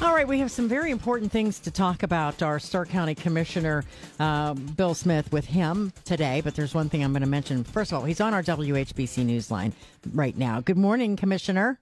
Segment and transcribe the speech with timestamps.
[0.00, 2.40] All right, we have some very important things to talk about.
[2.40, 3.82] Our Stark County Commissioner,
[4.20, 6.40] uh, Bill Smith, with him today.
[6.40, 7.64] But there's one thing I'm going to mention.
[7.64, 9.72] First of all, he's on our WHBC Newsline
[10.14, 10.60] right now.
[10.60, 11.80] Good morning, Commissioner.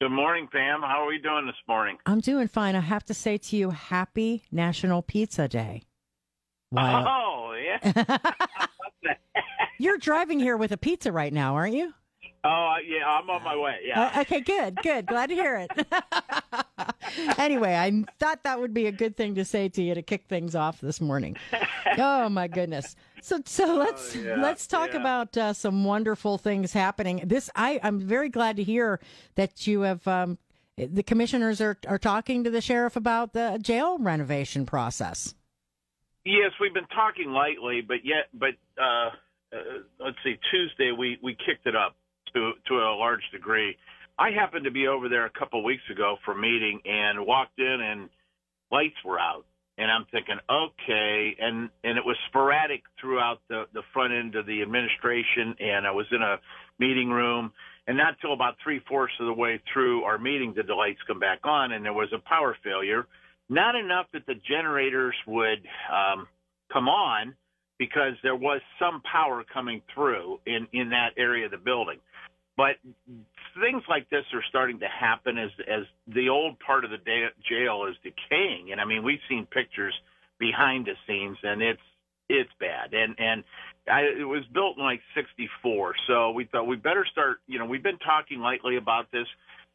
[0.00, 0.80] Good morning, Pam.
[0.82, 1.98] How are we doing this morning?
[2.06, 2.76] I'm doing fine.
[2.76, 5.82] I have to say to you, Happy National Pizza Day.
[6.70, 7.04] Wow.
[7.08, 8.16] Oh, yeah.
[9.78, 11.92] You're driving here with a pizza right now, aren't you?
[12.44, 13.80] Oh, yeah, I'm on my way.
[13.84, 14.12] Yeah.
[14.14, 15.06] Uh, okay, good, good.
[15.06, 15.86] Glad to hear it.
[17.38, 20.26] anyway, I thought that would be a good thing to say to you to kick
[20.28, 21.36] things off this morning.
[21.98, 22.96] oh my goodness.
[23.22, 25.00] So, so let's Oh, yeah, let's talk yeah.
[25.00, 27.22] about uh, some wonderful things happening.
[27.26, 29.00] This, I, I'm very glad to hear
[29.34, 30.06] that you have.
[30.08, 30.38] Um,
[30.76, 35.34] the commissioners are are talking to the sheriff about the jail renovation process.
[36.24, 39.10] Yes, we've been talking lightly, but yet, but uh,
[39.54, 39.58] uh,
[39.98, 41.96] let's see, Tuesday we we kicked it up
[42.34, 43.76] to to a large degree.
[44.18, 47.58] I happened to be over there a couple weeks ago for a meeting and walked
[47.58, 48.08] in and
[48.70, 49.44] lights were out,
[49.78, 54.46] and I'm thinking, okay, and and it was sporadic throughout the the front end of
[54.46, 56.36] the administration, and I was in a
[56.78, 57.52] meeting room.
[57.86, 61.00] And not till about three fourths of the way through our meeting did the lights
[61.08, 63.06] come back on, and there was a power failure
[63.50, 66.28] not enough that the generators would um,
[66.72, 67.34] come on
[67.78, 71.98] because there was some power coming through in, in that area of the building.
[72.56, 72.76] But
[73.60, 77.34] things like this are starting to happen as as the old part of the da-
[77.48, 78.72] jail is decaying.
[78.72, 79.94] And I mean, we've seen pictures
[80.38, 81.80] behind the scenes, and it's
[82.28, 82.92] it's bad.
[82.92, 83.44] And and
[83.90, 87.38] I, it was built in like '64, so we thought we better start.
[87.46, 89.26] You know, we've been talking lightly about this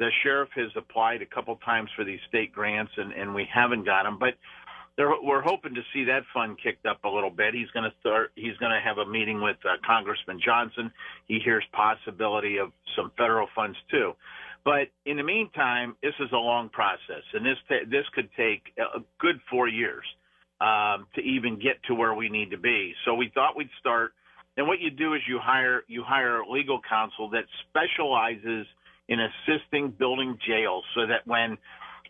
[0.00, 3.84] the sheriff has applied a couple times for these state grants and, and we haven't
[3.84, 4.32] got them, but
[4.96, 7.54] they're, we're hoping to see that fund kicked up a little bit.
[7.54, 10.90] He's going to start, he's going to have a meeting with uh, Congressman Johnson.
[11.26, 14.12] He hears possibility of some federal funds too.
[14.64, 18.62] But in the meantime, this is a long process and this, ta- this could take
[18.78, 20.04] a good four years,
[20.60, 22.92] um, to even get to where we need to be.
[23.04, 24.12] So we thought we'd start.
[24.56, 28.66] And what you do is you hire, you hire legal counsel that specializes
[29.08, 31.56] in assisting building jails so that when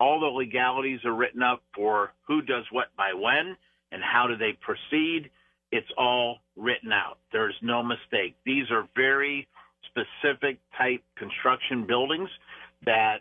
[0.00, 3.56] all the legalities are written up for who does what by when
[3.92, 5.30] and how do they proceed,
[5.72, 7.18] it's all written out.
[7.32, 8.36] There's no mistake.
[8.44, 9.48] These are very
[9.86, 12.28] specific type construction buildings
[12.84, 13.18] that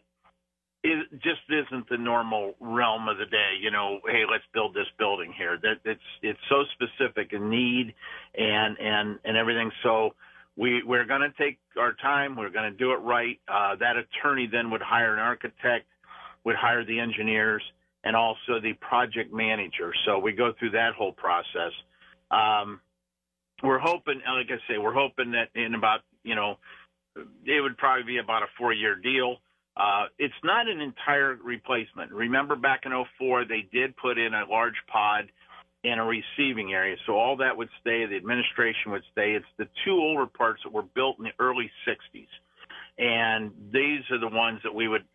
[0.84, 3.58] it just isn't the normal realm of the day.
[3.60, 5.58] You know, hey, let's build this building here.
[5.62, 7.94] That it's it's so specific in need
[8.36, 9.72] and and and everything.
[9.84, 10.12] So
[10.56, 12.36] we we're going to take our time.
[12.36, 13.40] We're going to do it right.
[13.48, 15.88] Uh, that attorney then would hire an architect,
[16.44, 17.64] would hire the engineers,
[18.04, 19.94] and also the project manager.
[20.06, 21.74] So we go through that whole process.
[22.32, 22.80] Um,
[23.64, 26.58] we're hoping, like I say, we're hoping that in about you know,
[27.46, 29.38] it would probably be about a four year deal.
[29.76, 32.12] Uh, it's not an entire replacement.
[32.12, 35.30] Remember back in '04, they did put in a large pod
[35.84, 36.98] and a receiving area.
[37.06, 38.06] So all that would stay.
[38.06, 39.34] The administration would stay.
[39.34, 42.28] It's the two older parts that were built in the early 60s.
[42.98, 45.06] And these are the ones that we would,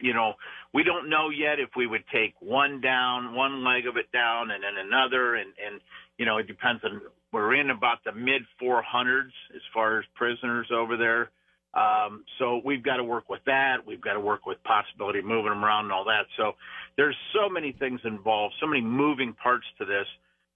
[0.00, 0.34] you know,
[0.72, 4.50] we don't know yet if we would take one down, one leg of it down
[4.50, 5.34] and then another.
[5.36, 5.80] And, and,
[6.18, 7.00] you know, it depends on,
[7.32, 11.30] we're in about the mid 400s as far as prisoners over there.
[11.74, 13.86] Um, so we've got to work with that.
[13.86, 16.26] We've got to work with possibility of moving them around and all that.
[16.36, 16.52] So
[16.96, 20.06] there's so many things involved, so many moving parts to this.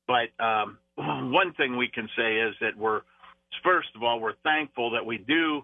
[0.06, 0.78] But um,
[1.32, 3.02] one thing we can say is that we're,
[3.62, 5.62] first of all, we're thankful that we do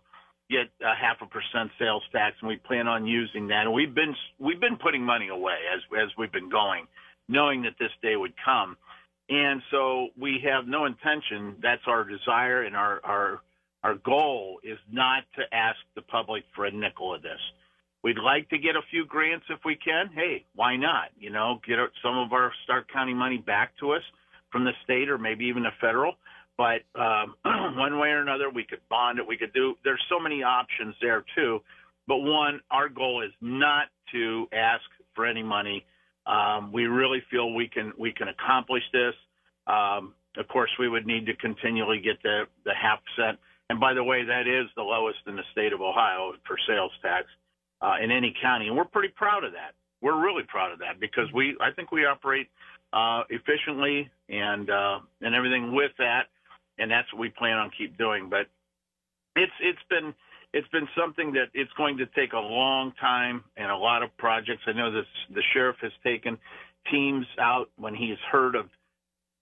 [0.51, 3.63] get a half a percent sales tax, and we plan on using that.
[3.63, 6.87] And we've been we've been putting money away as as we've been going,
[7.29, 8.77] knowing that this day would come.
[9.29, 11.57] And so we have no intention.
[11.63, 13.41] That's our desire and our our
[13.85, 17.41] our goal is not to ask the public for a nickel of this.
[18.03, 20.11] We'd like to get a few grants if we can.
[20.15, 21.11] Hey, why not?
[21.19, 24.03] You know, get some of our Stark County money back to us
[24.51, 26.15] from the state or maybe even the federal.
[26.59, 27.35] But um,
[27.79, 29.27] one way or another, we could bond it.
[29.27, 29.77] We could do.
[29.85, 31.61] There's so many options there too.
[32.09, 34.85] But one, our goal is not to ask
[35.15, 35.87] for any money.
[36.27, 39.15] Um, we really feel we can we can accomplish this.
[39.67, 43.39] Um, of course, we would need to continually get the the half cent.
[43.71, 46.93] And by the way, that is the lowest in the state of Ohio for sales
[47.03, 47.27] tax.
[47.81, 49.75] uh, in any county, and we're pretty proud of that.
[50.01, 52.49] We're really proud of that because we I think we operate
[52.93, 56.27] uh, efficiently and uh, and everything with that,
[56.79, 58.29] and that's what we plan on keep doing.
[58.31, 58.47] But
[59.37, 60.15] it's it's been
[60.53, 64.17] it's been something that it's going to take a long time and a lot of
[64.17, 64.63] projects.
[64.67, 66.39] I know the sheriff has taken
[66.91, 68.67] teams out when he's heard of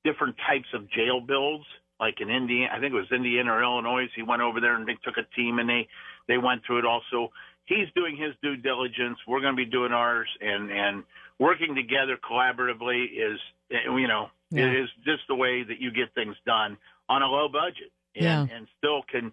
[0.04, 1.64] different types of jail bills,
[2.00, 2.70] like in Indiana.
[2.74, 4.06] I think it was Indiana or Illinois.
[4.14, 5.86] He went over there and they took a team and they
[6.28, 6.84] they went through it.
[6.84, 7.30] Also,
[7.66, 9.18] he's doing his due diligence.
[9.26, 11.04] We're going to be doing ours, and and
[11.38, 13.38] working together collaboratively is
[13.70, 14.66] you know yeah.
[14.66, 16.76] it is just the way that you get things done
[17.08, 18.56] on a low budget and, yeah.
[18.56, 19.32] and still can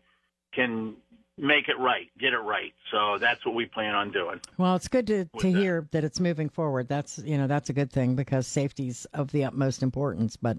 [0.53, 0.95] can
[1.37, 2.73] make it right, get it right.
[2.91, 4.39] So that's what we plan on doing.
[4.57, 5.59] Well, it's good to, to that.
[5.59, 6.87] hear that it's moving forward.
[6.87, 10.37] That's you know that's a good thing because safety's of the utmost importance.
[10.37, 10.57] But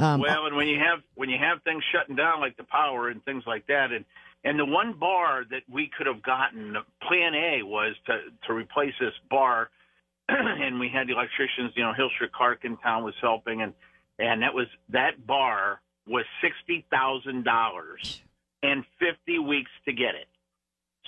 [0.00, 3.08] um, well, and when you have when you have things shutting down like the power
[3.08, 4.04] and things like that, and
[4.44, 8.94] and the one bar that we could have gotten, Plan A was to to replace
[9.00, 9.70] this bar,
[10.28, 11.72] and we had the electricians.
[11.74, 13.72] You know, Hilscher-Clarke in town was helping, and
[14.18, 18.22] and that was that bar was sixty thousand dollars
[18.62, 20.26] and 50 weeks to get it.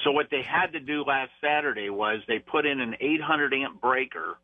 [0.05, 3.81] So what they had to do last Saturday was they put in an 800 amp
[3.81, 4.39] breaker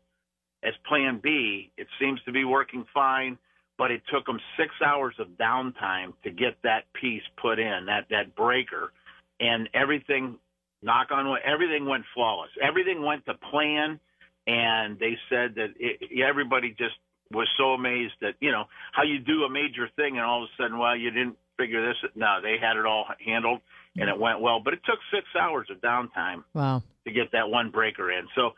[0.63, 1.71] as plan B.
[1.77, 3.37] It seems to be working fine,
[3.77, 8.05] but it took them six hours of downtime to get that piece put in, that,
[8.11, 8.91] that breaker.
[9.39, 10.37] And everything,
[10.83, 12.51] knock on wood, everything went flawless.
[12.61, 13.99] Everything went to plan.
[14.45, 16.95] And they said that it, everybody just
[17.31, 20.49] was so amazed that, you know, how you do a major thing and all of
[20.49, 21.97] a sudden, well, you didn't figure this.
[22.15, 23.61] No, they had it all handled
[23.97, 24.61] and it went well.
[24.63, 26.83] But it took six hours of downtime wow.
[27.05, 28.27] to get that one breaker in.
[28.35, 28.51] So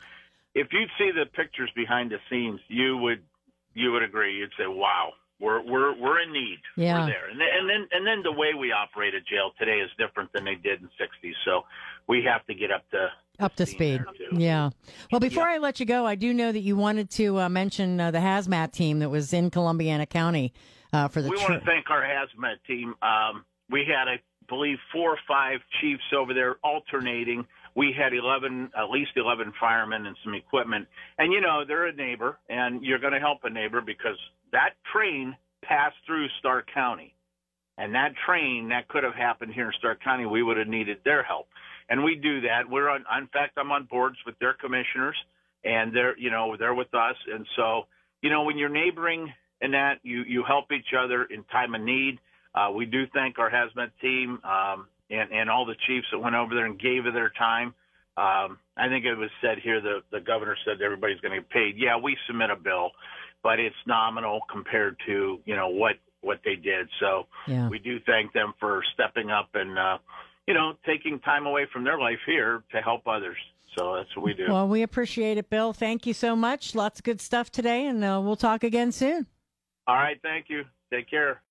[0.54, 3.22] if you'd see the pictures behind the scenes, you would
[3.74, 4.36] you would agree.
[4.36, 6.58] You'd say, "Wow, we're we're we're in need.
[6.76, 7.00] Yeah.
[7.00, 9.78] We're there." And then, and then and then the way we operate a jail today
[9.78, 11.34] is different than they did in the '60s.
[11.44, 11.62] So
[12.08, 13.08] we have to get up to
[13.40, 14.04] up to speed.
[14.32, 14.70] Yeah.
[15.10, 15.54] Well, before yeah.
[15.54, 18.18] I let you go, I do know that you wanted to uh, mention uh, the
[18.18, 20.52] hazmat team that was in Columbiana County
[20.92, 21.28] uh, for the.
[21.28, 22.94] We want to thank our hazmat team.
[23.02, 27.46] Um, we had, I believe, four or five chiefs over there alternating.
[27.76, 30.88] We had 11, at least 11 firemen and some equipment.
[31.18, 34.18] And, you know, they're a neighbor, and you're going to help a neighbor because
[34.52, 37.14] that train passed through Stark County.
[37.78, 40.26] And that train, that could have happened here in Stark County.
[40.26, 41.48] We would have needed their help.
[41.90, 42.70] And we do that.
[42.70, 45.16] We're on, in fact, I'm on boards with their commissioners,
[45.64, 47.16] and they're, you know, they're with us.
[47.30, 47.82] And so,
[48.22, 49.98] you know, when you're neighboring in that.
[50.02, 52.18] You you help each other in time of need.
[52.54, 56.34] Uh, we do thank our hazmat team um, and and all the chiefs that went
[56.34, 57.74] over there and gave of their time.
[58.16, 61.50] Um, I think it was said here the the governor said everybody's going to get
[61.50, 61.74] paid.
[61.76, 62.90] Yeah, we submit a bill,
[63.42, 66.88] but it's nominal compared to you know what what they did.
[66.98, 67.68] So yeah.
[67.68, 69.98] we do thank them for stepping up and uh,
[70.46, 73.36] you know taking time away from their life here to help others.
[73.78, 74.46] So that's what we do.
[74.48, 75.72] Well, we appreciate it, Bill.
[75.72, 76.74] Thank you so much.
[76.74, 79.26] Lots of good stuff today, and uh, we'll talk again soon.
[79.86, 80.18] All right.
[80.22, 80.64] Thank you.
[80.92, 81.40] Take care.